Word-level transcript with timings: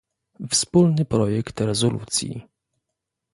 Wspólny 0.49 1.05
projekt 1.05 1.53
rezolucji 1.59 2.43